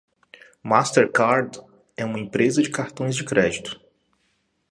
[0.63, 1.61] Mastercard
[1.95, 3.79] é uma empresa de cartões de crédito.